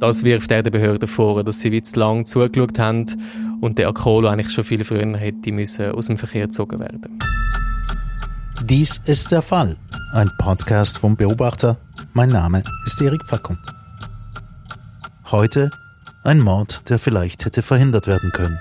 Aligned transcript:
Das 0.00 0.24
wirft 0.24 0.50
er 0.50 0.62
den 0.62 0.72
Behörden 0.72 1.06
vor, 1.06 1.44
dass 1.44 1.60
sie 1.60 1.72
wie 1.72 1.82
zu 1.82 2.00
lange 2.00 2.24
zugeschaut 2.24 2.78
haben 2.78 3.04
und 3.60 3.78
der 3.78 3.88
Akolo 3.88 4.28
eigentlich 4.28 4.50
schon 4.50 4.64
viel 4.64 4.82
früher 4.82 5.14
hätte 5.18 5.52
müssen 5.52 5.92
aus 5.92 6.06
dem 6.06 6.16
Verkehr 6.16 6.46
gezogen 6.46 6.80
werden. 6.80 7.18
Dies 8.64 8.98
ist 9.04 9.30
der 9.30 9.42
Fall. 9.42 9.76
Ein 10.14 10.30
Podcast 10.38 10.96
vom 10.96 11.16
Beobachter. 11.16 11.76
Mein 12.14 12.30
Name 12.30 12.62
ist 12.86 12.98
Erik 13.02 13.22
Fackung. 13.26 13.58
Heute 15.30 15.70
ein 16.24 16.40
Mord, 16.40 16.88
der 16.88 16.98
vielleicht 16.98 17.44
hätte 17.44 17.60
verhindert 17.60 18.06
werden 18.06 18.32
können. 18.32 18.58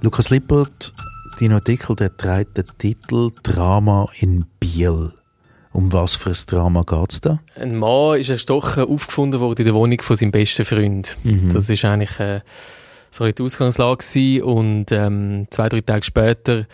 Lukas 0.00 0.30
Lippert, 0.30 0.92
dein 1.40 1.52
Artikel, 1.52 1.96
der 1.96 2.10
den 2.44 2.66
Titel 2.78 3.30
Drama 3.42 4.08
in 4.20 4.44
Biel. 4.60 5.12
Um 5.72 5.92
was 5.92 6.14
für 6.14 6.30
ein 6.30 6.36
Drama 6.46 6.82
geht 6.82 7.12
es 7.12 7.20
da? 7.22 7.38
Ein 7.58 7.76
Mann 7.76 8.20
ist 8.20 8.28
erstochen 8.28 8.84
aufgefunden 8.84 9.40
worden 9.40 9.60
in 9.60 9.64
der 9.66 9.74
Wohnung 9.74 10.00
von 10.02 10.16
seinem 10.16 10.30
besten 10.30 10.64
Freund. 10.64 11.16
Mhm. 11.24 11.52
Das 11.52 11.70
ist 11.70 11.84
eigentlich 11.84 12.20
äh, 12.20 12.40
so 13.10 13.26
die 13.26 13.42
Ausgangslage 13.42 13.98
gewesen. 13.98 14.42
und 14.42 14.86
ähm, 14.92 15.46
zwei, 15.50 15.68
drei 15.68 15.80
Tage 15.80 16.04
später 16.04 16.66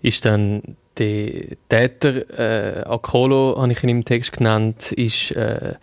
ist 0.00 0.24
dann 0.24 0.76
der 0.98 1.56
Täter, 1.68 2.38
äh, 2.38 2.84
Akolo, 2.84 3.56
habe 3.60 3.72
ich 3.72 3.82
ihn 3.82 3.88
im 3.88 4.04
Text 4.04 4.32
genannt, 4.32 4.92
ist 4.92 5.30
äh, 5.32 5.74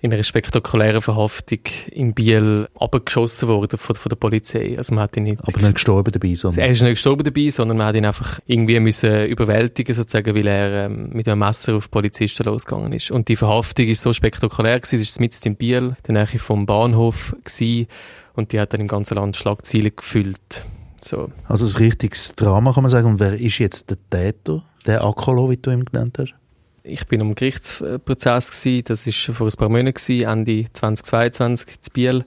in 0.00 0.12
einer 0.12 0.22
spektakulären 0.22 1.00
Verhaftung 1.02 1.60
in 1.90 2.14
Biel 2.14 2.68
abgeschossen 2.78 3.48
worden 3.48 3.78
von, 3.78 3.96
von 3.96 4.08
der 4.08 4.16
Polizei. 4.16 4.74
Also 4.76 4.94
man 4.94 5.04
hat 5.04 5.16
ihn 5.16 5.24
nicht, 5.24 5.38
Aber 5.40 5.60
nicht 5.60 5.74
gestorben 5.74 6.12
dabei, 6.12 6.34
sondern? 6.34 6.60
Er 6.60 6.70
ist 6.70 6.82
nicht 6.82 6.92
gestorben 6.92 7.24
dabei, 7.24 7.50
sondern 7.50 7.78
man 7.78 7.86
hat 7.86 7.96
ihn 7.96 8.04
einfach 8.04 8.38
irgendwie 8.46 8.78
müssen 8.78 9.26
überwältigen 9.26 9.94
sozusagen, 9.94 10.34
weil 10.34 10.46
er 10.46 10.86
ähm, 10.86 11.10
mit 11.12 11.28
einem 11.28 11.40
Messer 11.40 11.76
auf 11.76 11.90
Polizisten 11.90 12.44
losgegangen 12.44 12.92
ist. 12.92 13.10
Und 13.10 13.28
die 13.28 13.36
Verhaftung 13.36 13.86
ist 13.86 14.02
so 14.02 14.12
spektakulär 14.12 14.78
gewesen, 14.80 14.98
das 14.98 15.08
ist 15.08 15.20
mitten 15.20 15.48
in 15.48 15.56
Biel, 15.56 15.96
in 16.06 16.14
der 16.14 16.26
Nähe 16.26 16.38
vom 16.38 16.66
Bahnhof 16.66 17.34
gewesen, 17.44 17.86
und 18.34 18.52
die 18.52 18.60
hat 18.60 18.74
dann 18.74 18.82
im 18.82 18.88
ganzen 18.88 19.14
Land 19.14 19.36
Schlagzeilen 19.36 19.92
gefüllt. 19.96 20.66
So. 21.06 21.30
Also 21.44 21.66
ein 21.66 21.84
richtiges 21.84 22.34
Drama 22.34 22.72
kann 22.72 22.82
man 22.82 22.90
sagen. 22.90 23.06
Und 23.06 23.20
wer 23.20 23.38
ist 23.38 23.58
jetzt 23.58 23.90
der 23.90 23.98
Täter, 24.10 24.64
der 24.86 25.04
Akolo, 25.04 25.48
wie 25.50 25.56
du 25.56 25.70
ihn 25.70 25.84
genannt 25.84 26.18
hast? 26.18 26.34
Ich 26.82 27.06
bin 27.06 27.20
am 27.20 27.34
Gerichtsprozess 27.34 28.50
gewesen. 28.50 28.84
Das 28.86 29.06
ist 29.06 29.16
vor 29.16 29.46
ein 29.46 29.52
paar 29.56 29.68
Monaten 29.68 29.94
gewesen, 29.94 30.28
Ende 30.28 30.66
2022 30.72 31.68
in 31.68 31.92
Biel. 31.92 32.24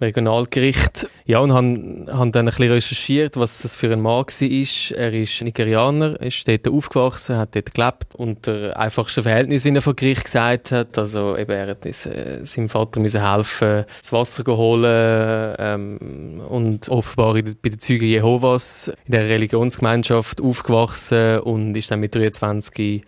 Regionalgericht. 0.00 1.08
Ja, 1.26 1.38
und 1.38 1.52
haben, 1.52 2.06
haben 2.10 2.32
dann 2.32 2.46
ein 2.46 2.54
bisschen 2.54 2.72
recherchiert, 2.72 3.36
was 3.36 3.62
das 3.62 3.74
für 3.74 3.92
ein 3.92 4.00
Mann 4.00 4.24
war. 4.24 4.98
Er 4.98 5.12
ist 5.12 5.42
Nigerianer, 5.42 6.20
ist 6.20 6.46
dort 6.46 6.68
aufgewachsen, 6.68 7.36
hat 7.36 7.54
dort 7.54 7.74
gelebt 7.74 8.14
unter 8.16 8.76
einfachsten 8.76 9.22
Verhältnissen, 9.22 9.72
wie 9.72 9.78
er 9.78 9.82
vor 9.82 9.94
Gericht 9.94 10.24
gesagt 10.24 10.72
hat. 10.72 10.98
Also 10.98 11.36
eben, 11.36 11.52
er 11.52 11.68
hat 11.68 11.86
äh, 11.86 12.44
seinem 12.44 12.68
Vater 12.68 13.00
müssen 13.00 13.26
helfen, 13.26 13.84
das 14.00 14.12
Wasser 14.12 14.44
holen 14.56 15.54
ähm, 15.58 16.42
und 16.48 16.88
offenbar 16.88 17.36
in, 17.36 17.56
bei 17.62 17.70
den 17.70 17.78
Zeugen 17.78 18.06
Jehovas 18.06 18.88
in 19.06 19.12
der 19.12 19.28
Religionsgemeinschaft 19.28 20.40
aufgewachsen 20.40 21.40
und 21.40 21.74
ist 21.76 21.90
dann 21.90 22.00
mit 22.00 22.14
23 22.14 23.02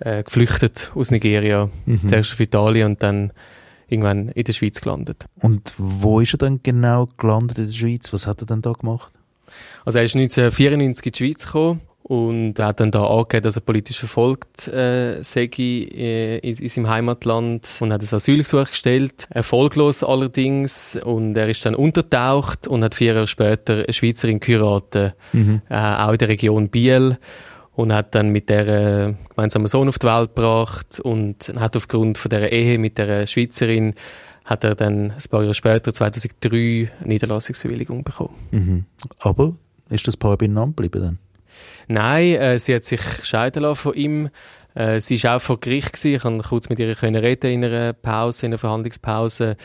äh, 0.00 0.22
geflüchtet 0.22 0.92
aus 0.94 1.10
Nigeria, 1.10 1.68
mhm. 1.86 2.06
zuerst 2.06 2.32
auf 2.32 2.40
Italien 2.40 2.92
und 2.92 3.02
dann 3.02 3.32
irgendwann 3.90 4.28
in 4.28 4.44
der 4.44 4.52
Schweiz 4.52 4.80
gelandet. 4.80 5.26
Und 5.40 5.74
wo 5.76 6.20
ist 6.20 6.34
er 6.34 6.38
dann 6.38 6.62
genau 6.62 7.08
gelandet 7.16 7.58
in 7.58 7.66
der 7.66 7.72
Schweiz? 7.72 8.12
Was 8.12 8.26
hat 8.26 8.42
er 8.42 8.46
dann 8.46 8.62
da 8.62 8.72
gemacht? 8.72 9.12
Also 9.84 9.98
er 9.98 10.04
ist 10.04 10.14
1994 10.14 11.06
in 11.06 11.12
die 11.12 11.18
Schweiz 11.18 11.46
gekommen 11.46 11.80
und 12.02 12.58
er 12.58 12.66
hat 12.66 12.80
dann 12.80 12.90
da 12.90 13.04
angegeben, 13.04 13.44
dass 13.44 13.56
er 13.56 13.62
politisch 13.62 13.98
verfolgt 13.98 14.66
äh, 14.68 15.22
sei 15.22 15.48
äh, 15.58 16.38
in, 16.38 16.56
in 16.56 16.68
seinem 16.68 16.88
Heimatland 16.88 17.68
und 17.80 17.92
hat 17.92 18.02
ein 18.02 18.14
Asylgesuch 18.14 18.70
gestellt, 18.70 19.28
erfolglos 19.30 20.02
allerdings 20.02 20.96
und 20.96 21.36
er 21.36 21.48
ist 21.48 21.64
dann 21.64 21.74
untertaucht 21.74 22.66
und 22.66 22.82
hat 22.82 22.94
vier 22.94 23.14
Jahre 23.14 23.28
später 23.28 23.84
eine 23.84 23.92
Schweizerin 23.92 24.40
geheiratet, 24.40 25.14
mhm. 25.32 25.62
äh, 25.68 25.76
auch 25.76 26.12
in 26.12 26.18
der 26.18 26.28
Region 26.28 26.68
Biel 26.68 27.18
und 27.80 27.94
hat 27.94 28.14
dann 28.14 28.28
mit 28.28 28.48
der 28.50 28.68
äh, 28.68 29.14
gemeinsamen 29.30 29.66
Sohn 29.66 29.88
auf 29.88 29.98
die 29.98 30.06
Welt 30.06 30.34
gebracht 30.34 31.00
und 31.00 31.52
hat 31.58 31.76
aufgrund 31.76 32.18
von 32.18 32.28
der 32.28 32.52
Ehe 32.52 32.78
mit 32.78 32.98
der 32.98 33.26
Schweizerin 33.26 33.94
hat 34.44 34.64
er 34.64 34.74
dann 34.74 35.12
ein 35.12 35.30
paar 35.30 35.42
Jahre 35.42 35.54
später, 35.54 35.94
2003, 35.94 36.90
eine 37.00 37.08
Niederlassungsbewilligung 37.08 38.04
bekommen. 38.04 38.34
Mhm. 38.50 38.84
Aber 39.18 39.54
ist 39.88 40.06
das 40.06 40.16
Paar 40.16 40.36
beieinander 40.36 40.82
geblieben 40.82 41.02
dann? 41.02 41.18
Nein, 41.88 42.34
äh, 42.34 42.58
sie 42.58 42.74
hat 42.74 42.84
sich 42.84 43.00
scheiden 43.24 43.62
lassen 43.62 43.76
von 43.76 43.94
ihm. 43.94 44.28
Äh, 44.74 45.00
sie 45.00 45.22
war 45.22 45.36
auch 45.36 45.42
vor 45.42 45.58
Gericht 45.58 45.92
gewesen. 45.92 46.14
Ich 46.16 46.22
konnte 46.22 46.48
kurz 46.48 46.68
mit 46.68 46.78
ihr 46.78 47.00
reden 47.02 47.50
in 47.50 47.64
einer 47.64 47.92
Pause, 47.92 48.46
in 48.46 48.52
einer 48.52 48.58
Verhandlungspause. 48.58 49.56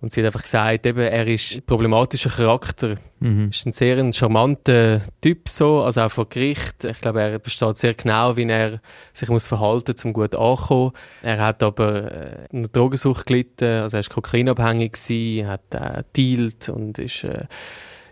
Und 0.00 0.12
sie 0.12 0.20
hat 0.20 0.26
einfach 0.26 0.42
gesagt, 0.42 0.86
eben, 0.86 1.00
er 1.00 1.26
ist 1.26 1.56
ein 1.56 1.62
problematischer 1.62 2.30
Charakter. 2.30 2.96
Mhm. 3.18 3.48
Ist 3.48 3.66
ein 3.66 3.72
sehr 3.72 3.98
ein 3.98 4.12
charmanter 4.12 5.00
Typ 5.20 5.48
so, 5.48 5.82
also 5.82 6.02
auch 6.02 6.10
vor 6.10 6.28
Gericht. 6.28 6.84
Ich 6.84 7.00
glaube, 7.00 7.20
er 7.20 7.40
versteht 7.40 7.76
sehr 7.76 7.94
genau, 7.94 8.36
wie 8.36 8.44
er 8.44 8.80
sich 9.12 9.28
muss 9.28 9.48
verhalten, 9.48 9.96
um 10.04 10.12
gut 10.12 10.36
anzukommen. 10.36 10.92
Er 11.22 11.38
hat 11.38 11.62
aber 11.64 12.12
äh, 12.12 12.46
eine 12.52 12.68
Drogensucht 12.68 13.26
gelitten, 13.26 13.82
also 13.82 13.96
er 13.96 14.00
ist 14.00 14.10
kokainabhängig 14.10 14.92
gewesen, 14.92 15.48
hat 15.48 15.74
äh, 15.74 16.04
dealt 16.16 16.68
und 16.68 16.98
ist, 16.98 17.24
äh, 17.24 17.46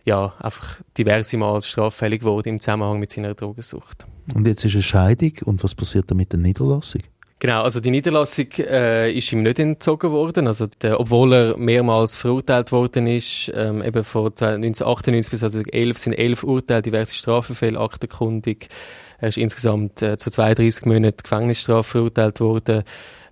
ja, 0.05 0.35
einfach 0.41 0.81
diverse 0.99 1.37
Mal 1.37 1.63
straffällig 1.63 2.21
geworden 2.21 2.49
im 2.49 2.61
Zusammenhang 2.61 2.99
mit 2.99 3.13
seiner 3.13 3.35
Drogensucht. 3.35 4.07
Und 4.35 4.47
jetzt 4.47 4.65
ist 4.65 4.75
eine 4.75 4.83
Scheidung 4.83 5.33
und 5.45 5.63
was 5.63 5.75
passiert 5.75 6.11
da 6.11 6.15
mit 6.15 6.33
der 6.33 6.41
Niederlassung? 6.41 7.03
Genau, 7.39 7.63
also 7.63 7.81
die 7.81 7.91
Niederlassung 7.91 8.47
äh, 8.59 9.13
ist 9.13 9.31
ihm 9.31 9.43
nicht 9.43 9.59
entzogen 9.59 10.11
worden, 10.11 10.47
also 10.47 10.67
der, 10.81 10.99
obwohl 10.99 11.35
er 11.35 11.57
mehrmals 11.59 12.17
verurteilt 12.17 12.73
worden 12.73 13.07
ist, 13.07 13.53
ähm, 13.55 13.83
eben 13.83 14.05
von 14.05 14.29
1998 14.29 15.31
bis 15.31 15.41
2011 15.41 15.99
sind 15.99 16.13
elf 16.15 16.45
Urteile, 16.45 16.81
diverse 16.81 17.15
Strafverfälle, 17.15 17.79
aktenkundig. 17.79 18.69
Er 19.19 19.29
ist 19.29 19.39
insgesamt 19.39 20.03
äh, 20.03 20.17
zu 20.17 20.31
32 20.31 20.85
Monaten 20.85 21.23
Gefängnisstrafe 21.23 21.91
verurteilt 21.91 22.41
worden 22.41 22.85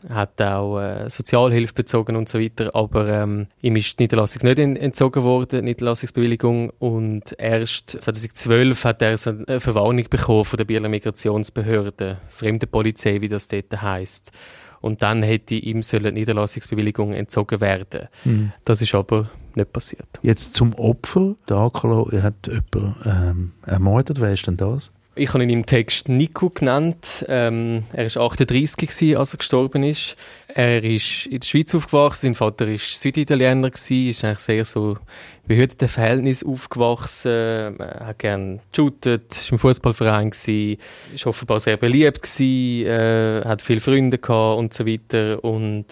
hat 0.08 0.40
auch 0.42 0.80
äh, 0.80 1.08
Sozialhilfe 1.08 1.74
bezogen 1.74 2.16
und 2.16 2.28
so 2.28 2.38
weiter, 2.38 2.74
aber 2.74 3.08
ähm, 3.08 3.46
ihm 3.60 3.76
ist 3.76 3.98
die 3.98 4.04
Niederlassung 4.04 4.42
nicht 4.42 4.58
entzogen 4.58 5.22
worden, 5.22 5.60
die 5.60 5.70
Niederlassungsbewilligung 5.70 6.70
und 6.78 7.34
erst 7.38 7.90
2012 8.02 8.84
hat 8.84 9.02
er 9.02 9.16
eine 9.26 9.60
Verwarnung 9.60 10.04
bekommen 10.08 10.44
von 10.44 10.56
der 10.56 10.64
Bieler 10.64 10.88
Migrationsbehörde, 10.88 12.18
Fremdenpolizei, 12.28 13.20
wie 13.20 13.28
das 13.28 13.48
dort 13.48 13.80
heisst. 13.80 14.32
Und 14.80 15.00
dann 15.00 15.22
hätte 15.22 15.54
ihm 15.54 15.80
die 15.80 16.12
Niederlassungsbewilligung 16.12 17.14
entzogen 17.14 17.62
werden. 17.62 18.08
Mhm. 18.24 18.52
Das 18.66 18.82
ist 18.82 18.94
aber 18.94 19.30
nicht 19.54 19.72
passiert. 19.72 20.06
Jetzt 20.20 20.54
zum 20.54 20.74
Opfer. 20.74 21.36
Der 21.48 21.56
Akolo 21.56 22.10
hat 22.12 22.46
jemanden 22.46 22.94
ähm, 23.06 23.52
ermordet. 23.64 24.20
Wer 24.20 24.34
ist 24.34 24.46
denn 24.46 24.58
das? 24.58 24.90
Ich 25.16 25.32
habe 25.32 25.44
ihn 25.44 25.50
im 25.50 25.64
Text 25.64 26.08
Nico 26.08 26.50
genannt. 26.50 27.24
Ähm, 27.28 27.84
er 27.92 28.12
war 28.16 28.26
38 28.26 28.88
gewesen, 28.88 29.16
als 29.16 29.32
er 29.32 29.38
gestorben 29.38 29.84
ist. 29.84 30.16
Er 30.48 30.82
ist 30.82 31.26
in 31.26 31.38
der 31.38 31.46
Schweiz 31.46 31.72
aufgewachsen. 31.72 32.26
Sein 32.26 32.34
Vater 32.34 32.68
war 32.68 32.78
Süditaliener 32.78 33.70
gewesen, 33.70 34.10
ist 34.10 34.24
eigentlich 34.24 34.40
sehr 34.40 34.64
so 34.64 34.98
behüteten 35.46 35.86
Verhältnis 35.86 36.44
aufgewachsen. 36.44 37.30
Er 37.30 38.06
hat 38.06 38.18
gern 38.18 38.60
geshootet, 38.72 39.30
ist 39.30 39.52
im 39.52 39.60
Fußballverein 39.60 40.30
ist 40.30 41.26
offenbar 41.26 41.60
sehr 41.60 41.76
beliebt 41.76 42.22
gewesen, 42.22 42.86
äh, 42.86 43.42
hat 43.44 43.62
viele 43.62 43.80
Freunde 43.80 44.18
gehabt 44.18 44.58
und 44.58 44.74
so 44.74 44.84
weiter 44.84 45.44
und 45.44 45.86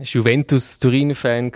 ist 0.00 0.14
Juventus 0.14 0.80
Turin-Fan 0.80 1.52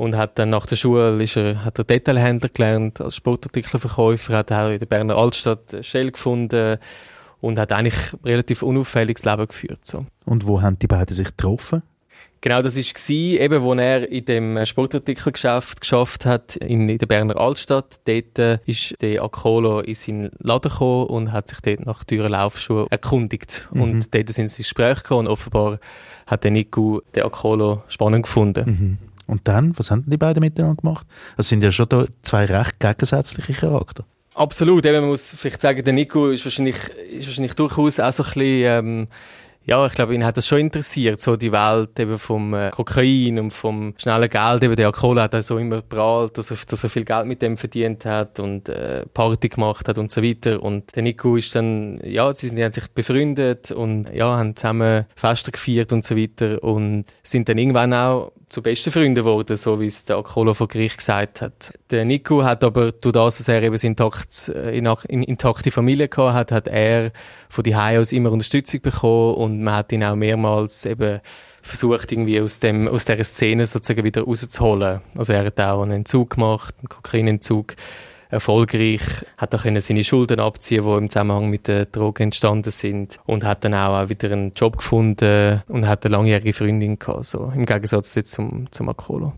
und 0.00 0.16
hat 0.16 0.38
dann 0.38 0.48
nach 0.48 0.64
der 0.64 0.76
Schule 0.76 1.22
ist 1.22 1.36
er, 1.36 1.62
hat 1.62 1.76
er 1.76 1.84
Detailhändler 1.84 2.48
gelernt 2.48 3.02
als 3.02 3.16
Sportartikelverkäufer, 3.16 4.34
hat 4.34 4.50
auch 4.50 4.70
in 4.70 4.78
der 4.78 4.86
Berner 4.86 5.14
Altstadt 5.14 5.76
Shell 5.82 6.10
gefunden 6.10 6.78
und 7.40 7.58
hat 7.58 7.70
eigentlich 7.70 7.98
relativ 8.24 8.62
unauffälliges 8.62 9.26
Leben 9.26 9.46
geführt. 9.46 9.80
So. 9.82 10.06
Und 10.24 10.46
wo 10.46 10.62
haben 10.62 10.78
die 10.78 10.86
beiden 10.86 11.14
sich 11.14 11.26
getroffen? 11.26 11.82
Genau, 12.40 12.62
das 12.62 12.78
war 12.78 13.10
eben, 13.10 13.62
wo 13.62 13.74
er 13.74 14.10
in 14.10 14.24
dem 14.24 14.64
Sportartikelgeschäft 14.64 15.82
geschafft 15.82 16.24
hat, 16.24 16.56
in, 16.56 16.88
in 16.88 16.96
der 16.96 17.04
Berner 17.04 17.38
Altstadt. 17.38 18.00
Dort 18.06 18.38
äh, 18.38 18.58
ist 18.64 18.94
der 19.02 19.22
Akolo 19.22 19.80
in 19.80 19.94
seinen 19.94 20.30
Laden 20.38 20.70
gekommen 20.70 21.08
und 21.08 21.32
hat 21.32 21.48
sich 21.48 21.60
dort 21.60 21.84
nach 21.84 22.04
teuren 22.04 22.32
Laufschuhen 22.32 22.86
erkundigt. 22.88 23.68
Mhm. 23.74 23.82
Und 23.82 24.14
dort 24.14 24.30
sind 24.30 24.48
sie 24.48 24.62
ins 24.62 24.68
Gespräch 24.68 25.02
gekommen 25.02 25.26
und 25.26 25.32
offenbar 25.32 25.78
hat 26.26 26.44
der 26.44 26.52
Nico 26.52 27.02
den 27.14 27.24
Akolo 27.24 27.82
spannend 27.88 28.22
gefunden. 28.22 28.64
Mhm. 28.64 29.09
Und 29.30 29.46
dann, 29.46 29.72
was 29.78 29.90
haben 29.90 30.04
die 30.06 30.16
beiden 30.16 30.40
miteinander 30.40 30.80
gemacht? 30.80 31.06
Das 31.36 31.48
sind 31.48 31.62
ja 31.62 31.70
schon 31.70 31.88
da 31.88 32.06
zwei 32.22 32.44
recht 32.46 32.80
gegensätzliche 32.80 33.52
Charakter. 33.52 34.04
Absolut, 34.34 34.84
eben, 34.86 35.00
man 35.00 35.10
muss 35.10 35.30
vielleicht 35.30 35.60
sagen, 35.60 35.84
der 35.84 35.92
Nico 35.92 36.30
ist 36.30 36.44
wahrscheinlich, 36.44 36.76
ist 37.10 37.26
wahrscheinlich 37.26 37.54
durchaus 37.54 38.00
auch 38.00 38.12
so 38.12 38.22
ein 38.22 38.26
bisschen, 38.26 38.44
ähm, 38.44 39.08
ja, 39.64 39.86
ich 39.86 39.92
glaube, 39.92 40.14
ihn 40.14 40.24
hat 40.24 40.36
das 40.36 40.46
schon 40.46 40.58
interessiert, 40.58 41.20
so 41.20 41.36
die 41.36 41.52
Welt 41.52 41.98
eben 42.00 42.18
vom 42.18 42.54
äh, 42.54 42.70
Kokain 42.70 43.38
und 43.38 43.50
vom 43.50 43.94
schnellen 43.98 44.28
Geld. 44.28 44.64
Eben 44.64 44.74
der 44.74 44.88
Akolo 44.88 45.20
hat 45.20 45.44
so 45.44 45.58
immer 45.58 45.82
prahlt, 45.82 46.38
dass 46.38 46.50
er, 46.50 46.56
dass 46.66 46.82
er 46.82 46.90
viel 46.90 47.04
Geld 47.04 47.26
mit 47.26 47.42
dem 47.42 47.56
verdient 47.56 48.04
hat 48.06 48.40
und 48.40 48.68
äh, 48.68 49.04
Party 49.12 49.48
gemacht 49.48 49.86
hat 49.86 49.98
und 49.98 50.10
so 50.10 50.22
weiter. 50.22 50.62
Und 50.62 50.96
der 50.96 51.02
Nico 51.02 51.36
ist 51.36 51.54
dann, 51.54 52.00
ja, 52.02 52.32
sie 52.32 52.48
sind, 52.48 52.56
die 52.56 52.64
haben 52.64 52.72
sich 52.72 52.88
befreundet 52.88 53.70
und 53.70 54.10
ja, 54.14 54.38
haben 54.38 54.56
zusammen 54.56 55.04
Feste 55.14 55.52
gefeiert 55.52 55.92
und 55.92 56.04
so 56.04 56.16
weiter 56.16 56.64
und 56.64 57.04
sind 57.22 57.48
dann 57.48 57.58
irgendwann 57.58 57.92
auch 57.92 58.32
zu 58.50 58.62
besten 58.62 58.90
Freunden 58.90 59.14
geworden, 59.14 59.56
so 59.56 59.80
wie 59.80 59.86
es 59.86 60.04
der 60.04 60.16
Akolo 60.16 60.54
vor 60.54 60.66
Gericht 60.66 60.98
gesagt 60.98 61.40
hat. 61.40 61.72
Der 61.90 62.04
Nico 62.04 62.42
hat 62.42 62.64
aber, 62.64 62.90
durch 62.90 63.12
das, 63.12 63.38
dass 63.38 63.48
er 63.48 63.62
eben 63.62 63.76
eine 63.76 63.82
intakt, 63.82 64.48
äh, 64.48 64.76
intakte 64.76 65.70
Familie 65.70 66.08
gehabt 66.08 66.34
hat, 66.34 66.52
hat 66.52 66.68
er 66.68 67.12
von 67.48 67.62
die 67.62 67.76
aus 67.76 68.12
immer 68.12 68.32
Unterstützung 68.32 68.82
bekommen 68.82 69.36
und 69.36 69.62
man 69.62 69.74
hat 69.74 69.92
ihn 69.92 70.02
auch 70.02 70.16
mehrmals 70.16 70.84
eben 70.84 71.20
versucht, 71.62 72.10
irgendwie 72.10 72.40
aus 72.40 72.58
dem, 72.58 72.88
aus 72.88 73.04
dieser 73.04 73.22
Szene 73.22 73.66
sozusagen 73.66 74.04
wieder 74.04 74.22
rauszuholen. 74.22 75.00
Also 75.16 75.32
er 75.32 75.44
hat 75.44 75.60
auch 75.60 75.82
einen 75.82 75.92
Entzug 75.92 76.30
gemacht, 76.30 76.74
einen 76.78 76.88
Kokainentzug 76.88 77.76
erfolgreich, 78.30 79.02
hat 79.36 79.54
auch 79.54 79.64
seine 79.64 80.04
Schulden 80.04 80.40
abziehen, 80.40 80.84
die 80.84 80.90
im 80.90 81.10
Zusammenhang 81.10 81.50
mit 81.50 81.68
der 81.68 81.86
Drogen 81.86 82.24
entstanden 82.24 82.70
sind 82.70 83.18
und 83.26 83.44
hat 83.44 83.64
dann 83.64 83.74
auch 83.74 84.08
wieder 84.08 84.30
einen 84.30 84.52
Job 84.54 84.78
gefunden 84.78 85.62
und 85.68 85.86
hat 85.86 86.04
eine 86.04 86.16
langjährige 86.16 86.52
Freundin 86.52 86.98
gehabt, 86.98 87.26
so 87.26 87.52
im 87.54 87.66
Gegensatz 87.66 88.14
jetzt 88.14 88.32
zum, 88.32 88.68
zum 88.70 88.88
Akolo. 88.88 89.34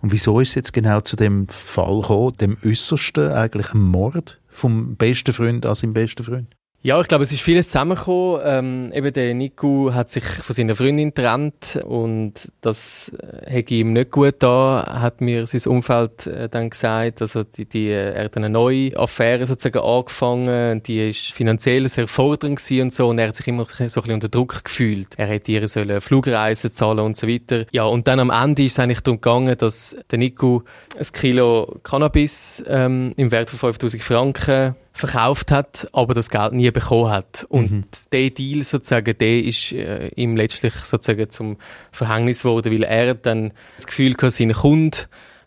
Und 0.00 0.12
wieso 0.12 0.40
ist 0.40 0.50
es 0.50 0.54
jetzt 0.54 0.72
genau 0.72 1.00
zu 1.00 1.16
dem 1.16 1.48
Fall 1.48 2.00
gekommen, 2.00 2.36
dem 2.38 2.56
äußersten, 2.64 3.32
eigentlich 3.32 3.74
ein 3.74 3.80
Mord 3.80 4.40
vom 4.48 4.96
besten 4.96 5.32
Freund 5.32 5.66
an 5.66 5.74
seinem 5.74 5.92
besten 5.92 6.22
Freund? 6.22 6.55
Ja, 6.86 7.00
ich 7.00 7.08
glaube, 7.08 7.24
es 7.24 7.32
ist 7.32 7.42
vieles 7.42 7.66
zusammengekommen. 7.66 8.40
Ähm, 8.44 8.92
eben 8.94 9.12
der 9.12 9.34
Nico 9.34 9.92
hat 9.92 10.08
sich 10.08 10.22
von 10.22 10.54
seiner 10.54 10.76
Freundin 10.76 11.12
getrennt 11.12 11.80
und 11.84 12.34
das 12.60 13.10
äh, 13.18 13.50
hätte 13.50 13.74
ihm 13.74 13.92
nicht 13.92 14.12
gut 14.12 14.36
da, 14.38 15.00
hat 15.00 15.20
mir 15.20 15.48
sein 15.48 15.68
Umfeld 15.68 16.28
äh, 16.28 16.48
dann 16.48 16.70
gesagt. 16.70 17.22
Also 17.22 17.42
die, 17.42 17.64
die, 17.64 17.88
äh, 17.88 18.12
er 18.12 18.26
hat 18.26 18.36
eine 18.36 18.50
neue 18.50 18.96
Affäre 18.96 19.48
sozusagen 19.48 19.84
angefangen, 19.84 20.80
die 20.84 21.10
ist 21.10 21.32
finanziell 21.32 21.88
sehr 21.88 22.06
fordernd 22.06 22.60
und 22.70 22.94
so 22.94 23.08
und 23.08 23.18
er 23.18 23.30
hat 23.30 23.36
sich 23.36 23.48
immer 23.48 23.64
so 23.64 23.82
ein 23.82 23.86
bisschen 23.88 24.12
unter 24.12 24.28
Druck 24.28 24.62
gefühlt. 24.62 25.08
Er 25.16 25.26
hätte 25.26 25.50
ihr 25.50 25.66
sollen 25.66 26.00
Flugreisen 26.00 26.72
zahlen 26.72 27.00
und 27.00 27.16
so 27.16 27.26
weiter. 27.26 27.66
Ja, 27.72 27.82
und 27.82 28.06
dann 28.06 28.20
am 28.20 28.30
Ende 28.30 28.62
ist 28.62 28.74
es 28.74 28.78
eigentlich 28.78 29.00
darum 29.00 29.20
gegangen, 29.20 29.58
dass 29.58 29.96
der 30.08 30.20
Nico 30.20 30.62
ein 30.96 31.06
Kilo 31.12 31.80
Cannabis 31.82 32.62
ähm, 32.68 33.12
im 33.16 33.32
Wert 33.32 33.50
von 33.50 33.58
5000 33.58 34.00
Franken 34.04 34.76
verkauft 34.96 35.50
hat, 35.50 35.88
aber 35.92 36.14
das 36.14 36.30
Geld 36.30 36.52
nie 36.52 36.70
bekommen 36.70 37.10
hat. 37.10 37.46
Und 37.50 37.70
mhm. 37.70 37.84
der 38.12 38.30
Deal 38.30 38.62
sozusagen, 38.62 39.16
der 39.18 39.44
ist 39.44 39.72
äh, 39.72 40.08
ihm 40.16 40.36
letztlich 40.36 40.72
sozusagen 40.74 41.30
zum 41.30 41.58
Verhängnis 41.92 42.42
geworden, 42.42 42.72
weil 42.72 42.82
er 42.82 43.14
dann 43.14 43.52
das 43.76 43.86
Gefühl 43.86 44.12
hatte, 44.14 44.30
sein 44.30 44.52
Kunde 44.52 44.98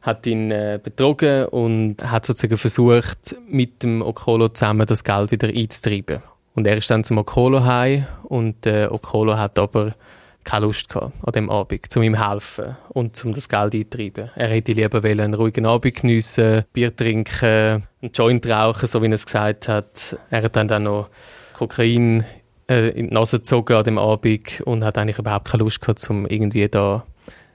hat 0.01 0.25
ihn 0.27 0.51
äh, 0.51 0.79
betrogen 0.81 1.45
und 1.47 1.97
hat 2.09 2.25
sozusagen 2.25 2.57
versucht, 2.57 3.35
mit 3.47 3.81
dem 3.83 4.01
Okolo 4.01 4.49
zusammen 4.49 4.85
das 4.85 5.03
Geld 5.03 5.31
wieder 5.31 5.47
einzutreiben. 5.47 6.21
Und 6.53 6.67
er 6.67 6.77
ist 6.77 6.89
dann 6.89 7.03
zum 7.03 7.17
Okolo 7.17 7.63
heim 7.63 8.05
und 8.23 8.65
äh, 8.65 8.87
Okolo 8.89 9.35
hat 9.35 9.57
aber 9.57 9.95
keine 10.43 10.65
Lust 10.65 10.89
gehabt 10.89 11.13
an 11.23 11.33
dem 11.33 11.49
Abend, 11.49 11.95
um 11.95 12.03
ihm 12.03 12.23
helfen 12.23 12.77
und 12.89 13.23
um 13.25 13.33
das 13.33 13.49
Geld 13.49 13.75
eintreiben. 13.75 14.31
Er 14.35 14.49
hätte 14.49 14.73
lieber 14.73 15.03
einen 15.03 15.33
ruhigen 15.33 15.65
Abend 15.65 15.95
geniessen, 15.95 16.63
Bier 16.73 16.95
trinken, 16.95 17.85
einen 18.01 18.11
Joint 18.13 18.47
rauchen, 18.47 18.87
so 18.87 19.01
wie 19.01 19.07
er 19.07 19.13
es 19.13 19.25
gesagt 19.25 19.67
hat. 19.67 20.17
Er 20.29 20.43
hat 20.43 20.55
dann, 20.55 20.67
dann 20.67 20.83
noch 20.83 21.09
Kokain 21.53 22.23
äh, 22.69 22.89
in 22.89 23.09
die 23.09 23.13
Nase 23.13 23.39
gezogen 23.39 23.73
an 23.73 23.83
dem 23.83 23.97
Abend 23.97 24.61
und 24.61 24.83
hat 24.83 24.97
eigentlich 24.97 25.19
überhaupt 25.19 25.49
keine 25.49 25.63
Lust 25.63 25.81
gehabt, 25.81 26.09
um 26.09 26.25
irgendwie 26.25 26.67
da 26.67 27.05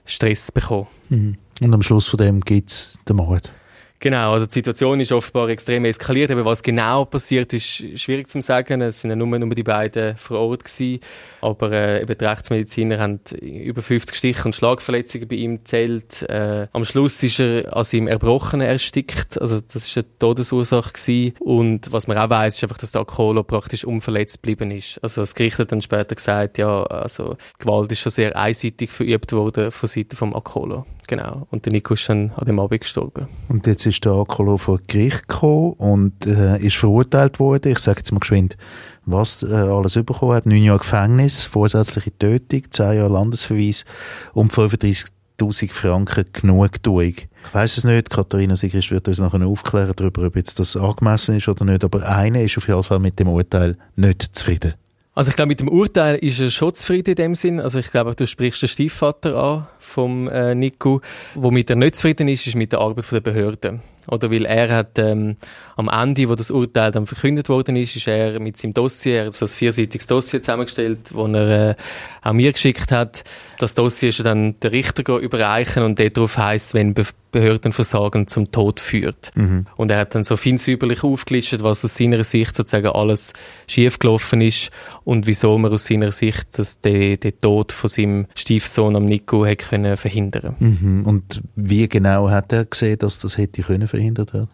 Stress 0.05 0.45
zu 0.45 0.53
bekommen. 0.53 0.87
Mhm. 1.09 1.37
Und 1.61 1.73
am 1.73 1.81
Schluss 1.81 2.07
von 2.07 2.17
dem 2.17 2.41
gibt 2.41 2.69
es 2.69 2.99
den 3.07 3.15
Mord. 3.15 3.51
Genau, 3.99 4.33
also 4.33 4.45
die 4.45 4.53
Situation 4.53 4.99
ist 4.99 5.11
offenbar 5.11 5.49
extrem 5.49 5.85
eskaliert. 5.85 6.29
Aber 6.31 6.45
was 6.45 6.61
genau 6.61 7.05
passiert, 7.05 7.53
ist 7.53 7.83
schwierig 7.99 8.29
zu 8.29 8.41
sagen. 8.41 8.81
Es 8.81 9.01
sind 9.01 9.09
ja 9.09 9.15
nur, 9.15 9.27
nur 9.39 9.55
die 9.55 9.63
beiden 9.63 10.17
vor 10.17 10.39
Ort 10.39 10.65
gewesen. 10.65 10.99
Aber 11.41 11.71
äh, 11.71 12.01
eben 12.01 12.17
die 12.17 12.25
Rechtsmediziner 12.25 12.99
haben 12.99 13.19
über 13.41 13.81
50 13.81 14.15
Stiche 14.15 14.43
und 14.45 14.55
Schlagverletzungen 14.55 15.27
bei 15.27 15.35
ihm 15.35 15.57
gezählt. 15.57 16.23
Äh, 16.23 16.67
am 16.73 16.85
Schluss 16.85 17.23
ist 17.23 17.39
er 17.39 17.75
an 17.75 17.83
seinem 17.83 18.07
Erbrochenen 18.07 18.67
erstickt. 18.67 19.41
Also 19.41 19.61
das 19.61 19.87
ist 19.87 19.97
eine 19.97 20.19
Todesursache 20.19 20.91
gewesen. 20.91 21.33
Und 21.39 21.91
was 21.91 22.07
man 22.07 22.17
auch 22.17 22.29
weiß, 22.29 22.57
ist 22.57 22.63
einfach, 22.63 22.77
dass 22.77 22.91
der 22.91 23.01
Akolo 23.01 23.43
praktisch 23.43 23.85
unverletzt 23.85 24.41
geblieben 24.41 24.71
ist. 24.71 24.99
Also 25.01 25.21
das 25.21 25.35
Gericht 25.35 25.57
hat 25.57 25.71
dann 25.71 25.81
später 25.81 26.15
gesagt, 26.15 26.57
ja, 26.57 26.83
also 26.83 27.37
Gewalt 27.59 27.91
ist 27.91 27.99
schon 27.99 28.11
sehr 28.11 28.35
einseitig 28.35 28.91
verübt 28.91 29.31
worden 29.31 29.71
von 29.71 29.87
Seiten 29.87 30.15
vom 30.15 30.35
Akolo. 30.35 30.85
Genau. 31.07 31.47
Und 31.51 31.65
der 31.65 31.73
Nico 31.73 31.93
ist 31.93 32.09
dann 32.09 32.31
an 32.35 32.45
dem 32.45 32.59
Abend 32.59 32.81
gestorben. 32.81 33.27
Und 33.47 33.67
jetzt 33.67 33.84
ist 33.85 34.05
der 34.05 34.13
Akolo 34.13 34.57
vor 34.57 34.79
Gericht 34.87 35.27
gekommen 35.27 35.73
und 35.73 36.25
äh, 36.25 36.57
ist 36.59 36.77
verurteilt 36.77 37.39
worden. 37.39 37.71
Ich 37.71 37.79
sage 37.79 37.99
jetzt 37.99 38.11
mal 38.11 38.19
geschwind, 38.19 38.57
was 39.05 39.43
äh, 39.43 39.53
alles 39.53 39.93
bekommen 39.93 40.33
hat. 40.33 40.45
Neun 40.45 40.63
Jahre 40.63 40.79
Gefängnis, 40.79 41.45
vorsätzliche 41.45 42.17
Tötung, 42.17 42.63
zehn 42.69 42.97
Jahre 42.97 43.09
Landesverweis 43.11 43.85
und 44.33 44.51
35.000 44.51 45.71
Franken 45.71 46.25
Genugtuung. 46.33 47.15
Ich 47.45 47.53
weiß 47.53 47.77
es 47.77 47.83
nicht, 47.83 48.09
Katharina 48.09 48.55
Sigrist 48.55 48.91
wird 48.91 49.07
uns 49.07 49.19
nachher 49.19 49.45
aufklären 49.45 49.93
darüber, 49.95 50.25
ob 50.25 50.35
jetzt 50.35 50.59
das 50.59 50.75
angemessen 50.75 51.35
ist 51.35 51.47
oder 51.47 51.65
nicht, 51.65 51.83
aber 51.83 52.07
einer 52.07 52.41
ist 52.41 52.57
auf 52.57 52.67
jeden 52.67 52.83
Fall 52.83 52.99
mit 52.99 53.19
dem 53.19 53.27
Urteil 53.27 53.77
nicht 53.95 54.35
zufrieden. 54.35 54.73
Also 55.17 55.29
ich 55.29 55.37
glaube, 55.37 55.47
mit 55.47 55.61
dem 55.61 55.69
Urteil 55.69 56.17
ist 56.17 56.41
er 56.41 56.51
schon 56.51 56.73
zufrieden 56.73 57.11
in 57.11 57.15
dem 57.15 57.35
Sinn. 57.35 57.61
Also 57.61 57.79
ich 57.79 57.89
glaube, 57.89 58.13
du 58.15 58.27
sprichst 58.27 58.61
den 58.61 58.67
Stiefvater 58.67 59.37
an 59.37 59.67
vom 59.79 60.27
äh, 60.27 60.53
Nico. 60.53 60.99
Womit 61.35 61.69
er 61.69 61.77
nicht 61.77 61.95
zufrieden 61.95 62.27
ist, 62.27 62.45
ist 62.45 62.55
mit 62.55 62.73
der 62.73 62.79
Arbeit 62.79 63.09
der 63.09 63.21
Behörden. 63.21 63.81
Oder 64.07 64.31
weil 64.31 64.45
er 64.45 64.75
hat 64.75 64.97
ähm, 64.97 65.37
am 65.75 65.89
Ende, 65.89 66.29
wo 66.29 66.35
das 66.35 66.51
Urteil 66.51 66.91
dann 66.91 67.05
verkündet 67.05 67.49
worden 67.49 67.75
ist, 67.75 67.95
ist 67.95 68.07
er 68.07 68.39
mit 68.39 68.57
seinem 68.57 68.73
Dossier, 68.73 69.19
er 69.19 69.25
hat 69.27 69.33
so 69.33 69.45
ein 69.45 69.49
vierseitiges 69.49 70.07
Dossier 70.07 70.41
zusammengestellt, 70.41 71.11
das 71.13 71.33
er 71.33 71.69
äh, 71.69 71.75
auch 72.21 72.33
mir 72.33 72.51
geschickt 72.51 72.91
hat. 72.91 73.23
Das 73.59 73.75
Dossier 73.75 74.09
ist 74.09 74.23
dann 74.25 74.59
der 74.59 74.71
Richter 74.71 75.17
überreichen 75.17 75.83
und 75.83 75.99
darauf 75.99 76.37
heisst, 76.37 76.73
wenn 76.73 76.93
Be 76.93 77.05
Behördenversagen 77.35 78.27
zum 78.27 78.49
Tod 78.49 78.79
führt. 78.79 79.33
Mhm. 79.35 79.65
Und 79.75 79.91
er 79.91 79.97
hat 79.97 80.15
dann 80.15 80.23
so 80.23 80.37
feinsäuberlich 80.37 81.03
aufgelistet, 81.03 81.63
was 81.63 81.83
aus 81.83 81.97
seiner 81.97 82.23
Sicht 82.23 82.55
sozusagen 82.55 82.87
alles 82.87 83.33
schiefgelaufen 83.67 84.39
ist 84.39 84.71
und 85.03 85.27
wieso 85.27 85.57
man 85.57 85.73
aus 85.73 85.85
seiner 85.85 86.13
Sicht 86.13 86.57
das, 86.57 86.79
den, 86.79 87.19
den 87.19 87.37
Tod 87.41 87.73
von 87.73 87.89
seinem 87.89 88.27
Stiefsohn 88.35 88.95
am 88.95 89.03
Nico 89.03 89.45
hätte 89.45 89.65
können 89.65 89.97
verhindern 89.97 90.55
mhm. 90.59 91.01
Und 91.05 91.41
wie 91.57 91.89
genau 91.89 92.29
hat 92.29 92.53
er 92.53 92.63
gesehen, 92.63 92.99
dass 92.99 93.19
das 93.19 93.37
hätte 93.37 93.63
können 93.63 93.89
verhindert 93.95 94.33
werden? 94.33 94.49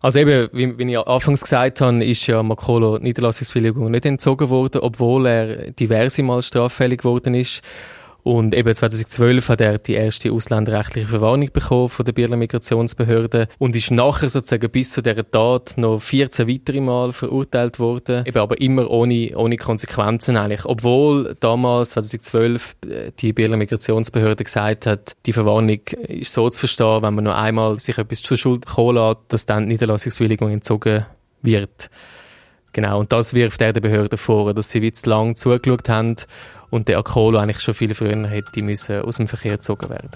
Also 0.00 0.20
eben, 0.20 0.48
wie, 0.52 0.78
wie 0.78 0.92
ich 0.92 0.98
anfangs 0.98 1.42
gesagt 1.42 1.80
habe, 1.80 2.04
ist 2.04 2.26
ja 2.26 2.42
Makolo 2.42 2.98
Niederlassungsbewilligung 2.98 3.90
nicht 3.90 4.06
entzogen 4.06 4.48
worden, 4.50 4.80
obwohl 4.82 5.26
er 5.26 5.70
diverse 5.72 6.22
Mal 6.22 6.42
straffällig 6.42 7.00
geworden 7.00 7.34
ist. 7.34 7.62
Und 8.26 8.56
eben 8.56 8.74
2012 8.74 9.50
hat 9.50 9.60
er 9.60 9.78
die 9.78 9.92
erste 9.92 10.32
ausländerrechtliche 10.32 11.06
Verwarnung 11.06 11.48
bekommen 11.52 11.88
von 11.88 12.04
der 12.04 12.12
Bieler 12.12 12.36
Migrationsbehörde 12.36 13.46
und 13.58 13.76
ist 13.76 13.92
nachher 13.92 14.28
sozusagen 14.28 14.68
bis 14.68 14.90
zu 14.90 15.00
dieser 15.00 15.30
Tat 15.30 15.74
noch 15.76 16.02
14 16.02 16.48
weitere 16.48 16.80
Mal 16.80 17.12
verurteilt 17.12 17.78
worden, 17.78 18.26
eben 18.26 18.38
aber 18.38 18.60
immer 18.60 18.90
ohne, 18.90 19.30
ohne 19.36 19.56
Konsequenzen 19.56 20.36
eigentlich. 20.36 20.64
Obwohl 20.64 21.36
damals, 21.38 21.90
2012, 21.90 22.74
die 23.20 23.32
Bieler 23.32 23.56
Migrationsbehörde 23.56 24.42
gesagt 24.42 24.86
hat, 24.86 25.14
die 25.24 25.32
Verwarnung 25.32 25.82
ist 26.08 26.32
so 26.32 26.50
zu 26.50 26.58
verstehen, 26.58 27.02
wenn 27.02 27.14
man 27.14 27.22
nur 27.22 27.36
einmal 27.36 27.78
sich 27.78 27.96
etwas 27.96 28.22
zur 28.22 28.36
Schuld 28.36 28.66
kommen 28.66 28.96
lässt, 28.96 29.18
dass 29.28 29.46
dann 29.46 29.68
die 29.68 29.74
Niederlassungsbewilligung 29.74 30.50
entzogen 30.50 31.06
wird. 31.42 31.90
Genau, 32.76 33.00
und 33.00 33.10
das 33.10 33.32
wirft 33.32 33.62
er 33.62 33.72
der 33.72 33.80
Behörde 33.80 34.18
vor, 34.18 34.52
dass 34.52 34.68
sie 34.70 34.82
wie 34.82 34.92
zu 34.92 35.08
lang 35.08 35.34
zugeschaut 35.34 35.88
haben 35.88 36.14
und 36.68 36.88
der 36.88 36.98
Akolo 36.98 37.38
eigentlich 37.38 37.60
schon 37.60 37.72
viel 37.72 37.94
früher 37.94 38.28
hätte 38.28 38.60
müssen 38.60 39.00
aus 39.00 39.16
dem 39.16 39.26
Verkehr 39.26 39.52
gezogen 39.52 39.88
werden. 39.88 40.10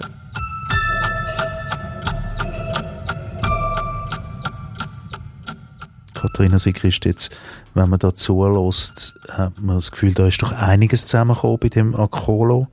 Katharina 6.13 6.59
Sigrist, 6.59 7.05
jetzt, 7.05 7.35
wenn 7.73 7.89
man 7.89 7.97
da 7.97 8.13
zulässt, 8.13 9.15
hat 9.27 9.59
man 9.59 9.77
das 9.77 9.89
Gefühl, 9.89 10.13
da 10.13 10.27
ist 10.27 10.43
doch 10.43 10.51
einiges 10.51 11.07
zusammengekommen 11.07 11.57
bei 11.57 11.69
dem 11.69 11.95
Akolo. 11.95 12.67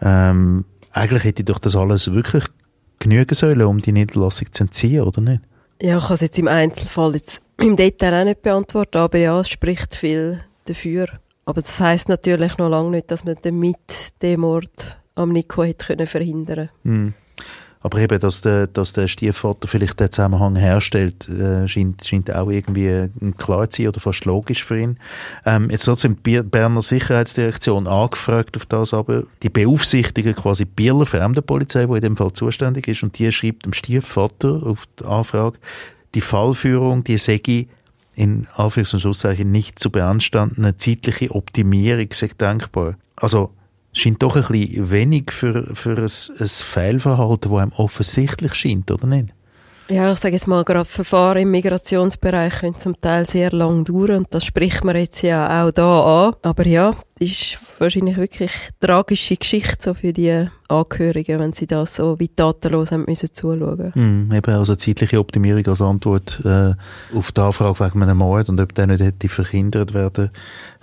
Ähm, 0.00 0.64
eigentlich 0.92 1.24
hätte 1.24 1.44
doch 1.44 1.58
das 1.58 1.76
alles 1.76 2.14
wirklich 2.14 2.44
genügen 2.98 3.34
sollen, 3.34 3.60
um 3.60 3.82
die 3.82 3.92
Niederlassung 3.92 4.50
zu 4.50 4.62
entziehen, 4.62 5.02
oder 5.02 5.20
nicht? 5.20 5.42
Ja, 5.82 5.96
ich 5.96 6.04
kann 6.04 6.14
es 6.14 6.20
jetzt 6.20 6.38
im 6.38 6.48
Einzelfall 6.48 7.14
jetzt 7.14 7.40
im 7.58 7.74
Detail 7.74 8.20
auch 8.20 8.24
nicht 8.24 8.42
beantworten, 8.42 8.98
aber 8.98 9.18
ja, 9.18 9.40
es 9.40 9.48
spricht 9.48 9.94
viel 9.94 10.40
dafür. 10.66 11.06
Aber 11.46 11.62
das 11.62 11.80
heißt 11.80 12.08
natürlich 12.08 12.58
noch 12.58 12.68
lange 12.68 12.90
nicht, 12.90 13.10
dass 13.10 13.24
man 13.24 13.36
damit 13.42 14.12
den 14.20 14.40
Mord 14.40 14.98
am 15.14 15.32
Nico 15.32 15.64
hätte 15.64 15.86
können 15.86 16.06
verhindern 16.06 16.68
mhm. 16.82 17.14
Aber 17.82 17.98
eben, 17.98 18.20
dass 18.20 18.42
der, 18.42 18.66
dass 18.66 18.92
der 18.92 19.08
Stiefvater 19.08 19.66
vielleicht 19.66 20.00
den 20.00 20.12
Zusammenhang 20.12 20.54
herstellt, 20.54 21.28
äh, 21.30 21.66
scheint, 21.66 22.04
scheint 22.04 22.34
auch 22.34 22.50
irgendwie 22.50 23.08
klar 23.38 23.70
zu 23.70 23.82
sein 23.82 23.88
oder 23.88 24.00
fast 24.00 24.26
logisch 24.26 24.62
für 24.62 24.78
ihn. 24.78 24.98
Ähm, 25.46 25.70
jetzt 25.70 25.84
trotzdem 25.84 26.22
die 26.22 26.42
Berner 26.42 26.82
Sicherheitsdirektion 26.82 27.86
angefragt 27.86 28.56
auf 28.56 28.66
das, 28.66 28.92
aber 28.92 29.22
die 29.42 29.48
beaufsichtigen 29.48 30.34
quasi 30.34 30.66
die 30.66 30.70
Bieler 30.70 31.06
Fremdenpolizei, 31.06 31.86
die 31.86 31.94
in 31.94 32.00
dem 32.00 32.16
Fall 32.18 32.32
zuständig 32.34 32.86
ist, 32.86 33.02
und 33.02 33.18
die 33.18 33.32
schreibt 33.32 33.64
dem 33.64 33.72
Stiefvater 33.72 34.60
auf 34.62 34.86
die 34.98 35.04
Anfrage, 35.06 35.58
die 36.14 36.20
Fallführung, 36.20 37.02
die 37.02 37.16
Segi 37.16 37.68
in 38.14 38.46
Anführungs- 38.56 38.92
und 38.92 39.00
Schlusszeichen 39.00 39.50
nicht 39.50 39.78
zu 39.78 39.88
beanstandene 39.90 40.76
zeitliche 40.76 41.30
Optimierung 41.30 42.08
sei 42.12 42.28
denkbar. 42.38 42.96
Also 43.16 43.52
scheint 43.92 44.22
doch 44.22 44.36
ein 44.36 44.42
bisschen 44.42 44.90
wenig 44.90 45.32
für, 45.32 45.74
für 45.74 45.96
ein, 45.96 46.04
ein 46.04 46.48
Fehlverhalten, 46.48 47.50
das 47.50 47.60
einem 47.60 47.72
offensichtlich 47.72 48.54
scheint, 48.54 48.90
oder 48.90 49.06
nicht? 49.06 49.34
Ja, 49.90 50.12
ich 50.12 50.20
sage 50.20 50.36
jetzt 50.36 50.46
mal, 50.46 50.62
gerade 50.62 50.84
Verfahren 50.84 51.42
im 51.42 51.50
Migrationsbereich 51.50 52.60
können 52.60 52.78
zum 52.78 53.00
Teil 53.00 53.26
sehr 53.26 53.50
lang 53.50 53.82
dauern 53.82 54.18
und 54.18 54.26
das 54.30 54.44
spricht 54.44 54.84
man 54.84 54.94
jetzt 54.94 55.20
ja 55.22 55.64
auch 55.64 55.72
da 55.72 56.28
an. 56.28 56.34
Aber 56.42 56.64
ja, 56.64 56.94
das 57.18 57.28
ist 57.28 57.58
wahrscheinlich 57.80 58.16
wirklich 58.16 58.52
eine 58.52 58.78
tragische 58.78 59.36
Geschichte 59.36 59.78
so 59.80 59.94
für 59.94 60.12
die 60.12 60.46
Angehörigen, 60.68 61.40
wenn 61.40 61.52
sie 61.52 61.66
da 61.66 61.84
so 61.86 62.20
wie 62.20 62.28
tatenlos 62.28 62.92
haben 62.92 63.04
müssen 63.08 63.34
zuschauen. 63.34 63.90
Mm, 63.96 64.32
eben, 64.32 64.54
also 64.54 64.76
zeitliche 64.76 65.18
Optimierung 65.18 65.66
als 65.66 65.80
Antwort 65.80 66.40
äh, 66.44 66.74
auf 67.12 67.32
die 67.32 67.40
Anfrage 67.40 67.80
wegen 67.84 68.04
einem 68.04 68.18
Mord 68.18 68.48
und 68.48 68.60
ob 68.60 68.72
der 68.76 68.86
nicht 68.86 69.02
hätte 69.02 69.28
verhindert 69.28 69.92
werden 69.92 70.30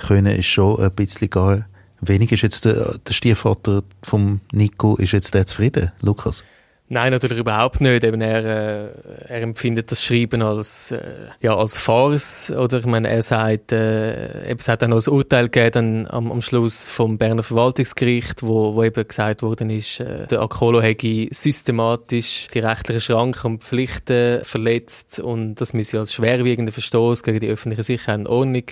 können, 0.05 0.35
ist 0.35 0.47
schon 0.47 0.81
ein 0.81 0.91
bisschen 0.91 1.29
gar 1.29 1.65
wenig. 2.01 2.31
Ist 2.31 2.43
jetzt 2.43 2.65
der, 2.65 2.97
der 2.99 3.13
Stiefvater 3.13 3.83
vom 4.03 4.41
Nico, 4.51 4.95
ist 4.97 5.13
jetzt 5.13 5.33
der 5.33 5.45
zufrieden, 5.45 5.91
Lukas? 6.01 6.43
Nein, 6.89 7.11
natürlich 7.11 7.39
überhaupt 7.39 7.81
nicht. 7.81 8.05
Eben 8.05 8.21
er, 8.21 8.45
äh, 8.45 8.89
er 9.27 9.41
empfindet 9.41 9.91
das 9.91 10.01
Schreiben 10.01 10.41
als, 10.41 10.91
äh, 10.91 10.99
ja, 11.41 11.53
als 11.53 11.77
Farce. 11.77 12.51
Oder 12.51 12.79
ich 12.79 12.85
meine, 12.85 13.09
er 13.09 13.21
sagt, 13.21 13.73
äh, 13.73 14.49
eben, 14.49 14.59
es 14.59 14.69
hat 14.69 14.81
dann 14.81 14.91
noch 14.91 15.05
ein 15.05 15.13
Urteil 15.13 15.49
gegeben 15.49 16.07
am, 16.09 16.31
am 16.31 16.41
Schluss 16.41 16.87
vom 16.87 17.17
Berner 17.17 17.43
Verwaltungsgericht, 17.43 18.41
wo, 18.41 18.75
wo 18.75 18.83
eben 18.83 19.05
gesagt 19.05 19.41
worden 19.41 19.69
ist, 19.69 19.99
äh, 19.99 20.27
der 20.27 20.39
Akolo 20.39 20.81
hätte 20.81 21.27
systematisch 21.31 22.47
die 22.53 22.59
rechtlichen 22.59 23.01
Schranken 23.01 23.53
und 23.53 23.63
Pflichten 23.63 24.45
verletzt 24.45 25.19
und 25.19 25.55
das 25.55 25.73
müsse 25.73 25.99
als 25.99 26.13
schwerwiegender 26.13 26.71
Verstoß 26.71 27.23
gegen 27.23 27.41
die 27.41 27.49
öffentliche 27.49 27.83
Sicherheit 27.83 28.19
und 28.19 28.27
Ordnung 28.27 28.63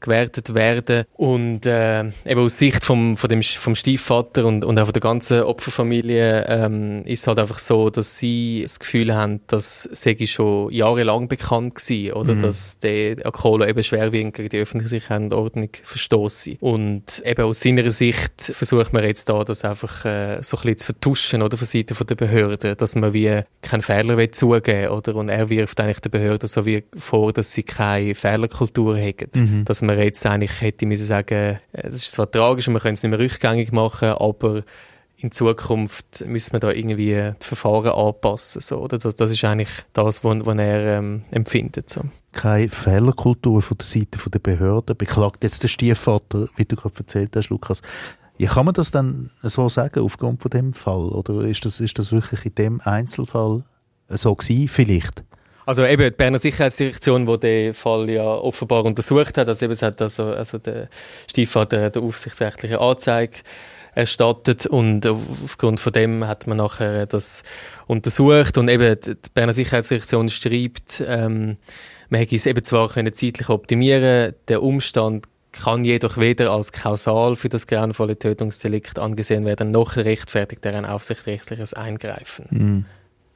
gewertet 0.00 0.54
werden. 0.54 1.04
Und 1.14 1.66
äh, 1.66 2.04
eben 2.24 2.40
aus 2.40 2.58
Sicht 2.58 2.84
vom, 2.84 3.16
von 3.16 3.28
dem, 3.28 3.42
vom 3.42 3.74
Stiefvater 3.74 4.46
und, 4.46 4.64
und 4.64 4.78
auch 4.78 4.84
von 4.84 4.92
der 4.92 5.02
ganzen 5.02 5.42
Opferfamilie 5.42 6.46
ähm, 6.48 7.02
ist 7.04 7.20
es 7.20 7.26
halt 7.26 7.38
einfach 7.38 7.58
so, 7.58 7.90
dass 7.90 8.18
sie 8.18 8.62
das 8.62 8.78
Gefühl 8.78 9.14
haben, 9.14 9.40
dass 9.46 9.82
Segi 9.84 10.26
schon 10.26 10.72
jahrelang 10.72 11.28
bekannt 11.28 11.76
war, 11.76 12.16
oder 12.16 12.34
mhm. 12.34 12.40
dass 12.40 12.78
der 12.78 13.24
Akolo 13.26 13.66
eben 13.66 13.82
schwerwiegend 13.82 14.34
gegen 14.34 14.48
die 14.48 14.58
öffentliche 14.58 14.88
Sicherheit 14.88 15.22
und 15.22 15.32
Ordnung 15.32 15.70
verstoßen. 15.82 16.56
Und 16.60 17.22
eben 17.24 17.44
aus 17.44 17.60
seiner 17.60 17.90
Sicht 17.90 18.40
versucht 18.40 18.92
man 18.92 19.04
jetzt 19.04 19.28
da, 19.28 19.44
das 19.44 19.64
einfach 19.64 20.04
äh, 20.04 20.38
so 20.42 20.56
ein 20.56 20.62
bisschen 20.62 20.78
zu 20.78 20.86
vertuschen 20.86 21.42
oder 21.42 21.56
von 21.56 21.66
Seite 21.66 21.94
der 22.04 22.14
Behörden, 22.14 22.76
dass 22.76 22.94
man 22.94 23.12
wie 23.12 23.40
keinen 23.62 23.82
Fehler 23.82 24.16
will 24.16 24.30
zugeben 24.30 24.88
oder 24.88 25.16
und 25.16 25.28
er 25.28 25.50
wirft 25.50 25.80
eigentlich 25.80 26.00
der 26.00 26.10
Behörde 26.10 26.46
so 26.46 26.66
wie 26.66 26.84
vor, 26.96 27.32
dass 27.32 27.52
sie 27.52 27.62
keine 27.62 28.14
Fehlerkultur 28.14 28.96
haben, 28.96 29.30
mhm. 29.34 29.64
dass 29.64 29.82
man 29.86 29.98
jetzt 29.98 30.24
eigentlich 30.26 30.60
hätte 30.60 30.86
müssen 30.86 31.06
sagen, 31.06 31.58
äh, 31.72 31.82
das 31.82 31.96
ist 31.96 32.12
zwar 32.12 32.30
tragisch 32.30 32.68
und 32.68 32.74
wir 32.74 32.80
können 32.80 32.94
es 32.94 33.02
nicht 33.02 33.10
mehr 33.10 33.18
rückgängig 33.18 33.72
machen, 33.72 34.10
aber 34.10 34.62
in 35.18 35.32
Zukunft 35.32 36.24
müssen 36.26 36.52
wir 36.52 36.60
da 36.60 36.70
irgendwie 36.70 37.32
die 37.40 37.44
Verfahren 37.44 37.92
anpassen. 37.92 38.60
So, 38.60 38.80
oder? 38.80 38.98
Das, 38.98 39.16
das 39.16 39.30
ist 39.30 39.44
eigentlich 39.44 39.70
das, 39.92 40.22
was 40.22 40.58
er 40.58 40.98
ähm, 40.98 41.22
empfindet. 41.30 41.88
So. 41.88 42.02
Keine 42.32 42.68
Fehlerkultur 42.68 43.62
von 43.62 43.78
der 43.78 43.86
Seite 43.86 44.30
der 44.30 44.38
Behörden 44.38 44.96
beklagt 44.96 45.42
jetzt 45.42 45.62
der 45.62 45.68
Stiefvater, 45.68 46.48
wie 46.56 46.66
du 46.66 46.76
gerade 46.76 46.98
erzählt 46.98 47.34
hast, 47.34 47.48
Lukas. 47.48 47.80
Ja, 48.38 48.50
kann 48.50 48.66
man 48.66 48.74
das 48.74 48.90
dann 48.90 49.30
so 49.42 49.70
sagen, 49.70 50.00
aufgrund 50.00 50.42
von 50.42 50.50
dem 50.50 50.74
Fall? 50.74 51.08
Oder 51.08 51.46
ist 51.46 51.64
das, 51.64 51.80
ist 51.80 51.98
das 51.98 52.12
wirklich 52.12 52.44
in 52.44 52.54
dem 52.54 52.80
Einzelfall 52.82 53.64
so 54.08 54.34
gewesen? 54.34 54.68
Vielleicht? 54.68 55.24
Also 55.66 55.84
eben 55.84 56.04
die 56.04 56.10
Berner 56.10 56.38
Sicherheitsdirektion, 56.38 57.26
die 57.26 57.38
den 57.38 57.74
Fall 57.74 58.08
ja 58.08 58.24
offenbar 58.24 58.84
untersucht 58.84 59.36
hat, 59.36 59.48
also 59.48 59.64
eben 59.64 59.72
es 59.72 59.82
hat 59.82 60.00
also, 60.00 60.26
also 60.26 60.58
der 60.58 60.88
Stiefvater 61.28 61.90
der 61.90 62.02
aufsichtsrechtliche 62.02 62.80
Anzeige 62.80 63.38
erstattet 63.96 64.66
und 64.66 65.04
aufgrund 65.06 65.80
von 65.80 65.92
dem 65.92 66.24
hat 66.28 66.46
man 66.46 66.58
nachher 66.58 67.06
das 67.06 67.42
untersucht 67.88 68.58
und 68.58 68.68
eben 68.68 68.96
die 69.00 69.16
Berner 69.34 69.54
Sicherheitsdirektion 69.54 70.28
schreibt, 70.28 71.02
ähm, 71.04 71.56
man 72.10 72.20
hätte 72.20 72.36
es 72.36 72.46
eben 72.46 72.62
zwar 72.62 72.88
können 72.88 73.12
zeitlich 73.12 73.48
optimieren, 73.48 74.34
der 74.46 74.62
Umstand 74.62 75.26
kann 75.50 75.84
jedoch 75.84 76.16
weder 76.16 76.52
als 76.52 76.70
kausal 76.70 77.34
für 77.34 77.48
das 77.48 77.66
grauenvolle 77.66 78.16
Tötungsdelikt 78.16 79.00
angesehen 79.00 79.44
werden, 79.44 79.72
noch 79.72 79.96
rechtfertigt 79.96 80.64
er 80.64 80.74
ein 80.74 80.84
aufsichtsrechtliches 80.84 81.74
Eingreifen. 81.74 82.46
Mhm 82.50 82.84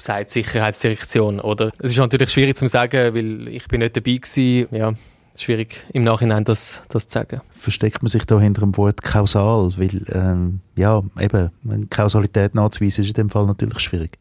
sagt 0.01 0.31
Sicherheitsdirektion, 0.31 1.41
oder? 1.41 1.73
Es 1.79 1.93
ist 1.93 1.99
natürlich 1.99 2.31
schwierig 2.31 2.57
zu 2.57 2.67
sagen, 2.67 3.15
weil 3.15 3.49
ich 3.49 3.67
bin 3.69 3.81
nicht 3.81 3.97
dabei 3.97 4.17
gewesen. 4.17 4.69
Ja, 4.71 4.93
schwierig 5.37 5.85
im 5.93 6.05
Nachhinein 6.05 6.45
das, 6.45 6.81
das 6.89 7.07
zu 7.09 7.15
sagen. 7.19 7.41
Versteckt 7.51 8.03
man 8.03 8.09
sich 8.09 8.25
da 8.25 8.41
hinter 8.41 8.61
dem 8.61 8.77
Wort 8.77 9.03
kausal? 9.03 9.73
Weil, 9.77 10.05
ähm, 10.13 10.61
ja, 10.77 11.03
eben, 11.19 11.51
Kausalität 11.91 12.55
nachzuweisen 12.55 13.05
ist 13.05 13.09
in 13.09 13.15
dem 13.15 13.31
Fall 13.31 13.47
natürlich 13.47 13.81
schwierig. 13.81 14.19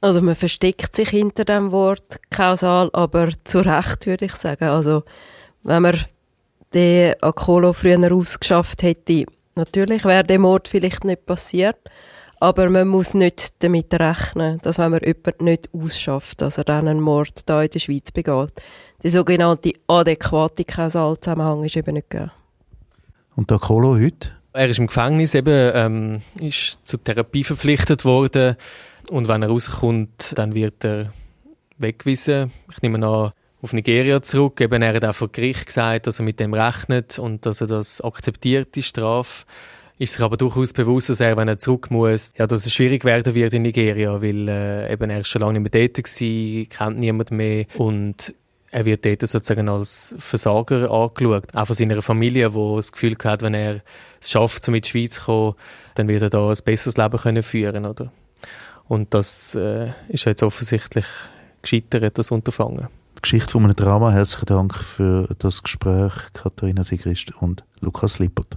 Also 0.00 0.20
man 0.20 0.34
versteckt 0.34 0.96
sich 0.96 1.10
hinter 1.10 1.44
dem 1.44 1.70
Wort 1.70 2.20
kausal, 2.30 2.90
aber 2.92 3.30
zu 3.44 3.60
Recht 3.60 4.06
würde 4.06 4.24
ich 4.24 4.34
sagen. 4.34 4.64
Also 4.64 5.04
wenn 5.62 5.82
man 5.82 5.96
den 6.74 7.14
Akolo 7.22 7.72
früher 7.72 8.12
ausgeschafft 8.12 8.82
hätte, 8.82 9.26
natürlich 9.54 10.04
wäre 10.04 10.24
der 10.24 10.40
Mord 10.40 10.68
vielleicht 10.68 11.04
nicht 11.04 11.26
passiert. 11.26 11.78
Aber 12.42 12.70
man 12.70 12.88
muss 12.88 13.14
nicht 13.14 13.62
damit 13.62 13.94
rechnen, 13.94 14.58
dass 14.62 14.78
wenn 14.78 14.90
man 14.90 14.98
jemanden 15.04 15.44
nicht 15.44 15.70
ausschafft, 15.72 16.40
dass 16.40 16.58
er 16.58 16.64
dann 16.64 16.88
einen 16.88 16.98
Mord 16.98 17.48
da 17.48 17.62
in 17.62 17.70
der 17.70 17.78
Schweiz 17.78 18.10
begeht. 18.10 18.50
Der 19.04 19.12
sogenannte 19.12 19.70
adäquate 19.86 20.64
Kausalzusammenhang 20.64 21.62
ist 21.62 21.76
eben 21.76 21.94
nicht 21.94 22.10
gegeben. 22.10 22.32
Und 23.36 23.48
der 23.48 23.60
Kolo 23.60 23.94
heute? 23.94 24.30
Er 24.54 24.68
ist 24.68 24.80
im 24.80 24.88
Gefängnis 24.88 25.36
eben, 25.36 25.70
ähm, 25.72 26.22
ist 26.40 26.80
zur 26.82 27.04
Therapie 27.04 27.44
verpflichtet 27.44 28.04
worden. 28.04 28.56
Und 29.08 29.28
wenn 29.28 29.42
er 29.42 29.48
rauskommt, 29.48 30.34
dann 30.34 30.56
wird 30.56 30.84
er 30.84 31.12
weggewiesen. 31.78 32.50
Ich 32.72 32.82
nehme 32.82 33.06
an, 33.06 33.30
auf 33.62 33.72
Nigeria 33.72 34.20
zurück. 34.20 34.60
Eben, 34.60 34.82
er 34.82 34.94
hat 34.94 35.04
auch 35.04 35.14
vor 35.14 35.28
Gericht 35.30 35.66
gesagt, 35.66 36.08
dass 36.08 36.18
er 36.18 36.24
mit 36.24 36.40
dem 36.40 36.54
rechnet 36.54 37.20
und 37.20 37.46
dass 37.46 37.60
er 37.60 37.68
das 37.68 38.00
akzeptiert, 38.00 38.74
die 38.74 38.82
Strafe 38.82 39.44
ist 39.98 40.14
sich 40.14 40.22
aber 40.22 40.36
durchaus 40.36 40.72
bewusst, 40.72 41.10
dass 41.10 41.20
er, 41.20 41.36
wenn 41.36 41.48
er 41.48 41.58
zurück 41.58 41.90
muss, 41.90 42.32
ja, 42.36 42.46
dass 42.46 42.66
es 42.66 42.74
schwierig 42.74 43.04
werden 43.04 43.34
wird 43.34 43.52
in 43.52 43.62
Nigeria, 43.62 44.20
weil 44.20 44.48
äh, 44.48 44.92
eben 44.92 45.10
er 45.10 45.20
ist 45.20 45.28
schon 45.28 45.42
lange 45.42 45.60
nicht 45.60 45.72
mehr 45.72 45.88
dort 45.88 46.04
gewesen, 46.04 46.68
kennt 46.68 46.98
niemand 46.98 47.30
mehr 47.30 47.66
und 47.76 48.34
er 48.72 48.86
wird 48.86 49.04
dort 49.04 49.20
sozusagen 49.20 49.68
als 49.68 50.14
Versager 50.18 50.90
angeschaut. 50.90 51.54
Auch 51.54 51.66
von 51.66 51.76
seiner 51.76 52.00
Familie, 52.00 52.54
wo 52.54 52.78
das 52.78 52.90
Gefühl 52.90 53.16
hat, 53.22 53.42
wenn 53.42 53.54
er 53.54 53.82
es 54.20 54.30
schafft, 54.30 54.64
so 54.64 54.72
mit 54.72 54.86
die 54.86 54.90
Schweiz 54.90 55.16
zu 55.16 55.24
kommen, 55.24 55.54
dann 55.94 56.08
wird 56.08 56.22
er 56.22 56.30
da 56.30 56.48
ein 56.48 56.56
besseres 56.64 56.96
Leben 56.96 57.18
können 57.18 57.42
führen, 57.42 57.84
oder? 57.84 58.10
Und 58.88 59.14
das 59.14 59.54
äh, 59.54 59.90
ist 60.08 60.24
jetzt 60.24 60.42
offensichtlich 60.42 61.04
gescheitert, 61.60 62.18
das 62.18 62.30
Unterfangen. 62.30 62.88
Die 63.18 63.22
Geschichte 63.22 63.50
von 63.50 63.64
einem 63.64 63.76
Drama. 63.76 64.10
Herzlichen 64.10 64.46
Dank 64.46 64.74
für 64.74 65.28
das 65.38 65.62
Gespräch, 65.62 66.12
Katharina 66.32 66.82
Sigrist 66.82 67.32
und 67.40 67.64
Lukas 67.80 68.18
Lippert. 68.18 68.56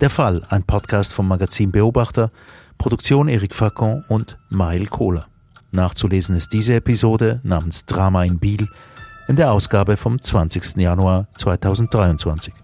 Der 0.00 0.08
Fall, 0.08 0.40
ein 0.48 0.62
Podcast 0.62 1.12
vom 1.12 1.28
Magazin 1.28 1.70
Beobachter, 1.72 2.30
Produktion 2.78 3.28
Erik 3.28 3.54
Facon 3.54 4.02
und 4.08 4.38
Mail 4.48 4.86
Kohler. 4.86 5.26
Nachzulesen 5.72 6.36
ist 6.36 6.54
diese 6.54 6.72
Episode 6.72 7.40
namens 7.42 7.84
Drama 7.84 8.24
in 8.24 8.38
Biel 8.38 8.66
in 9.28 9.36
der 9.36 9.52
Ausgabe 9.52 9.98
vom 9.98 10.20
20. 10.22 10.76
Januar 10.76 11.26
2023. 11.34 12.54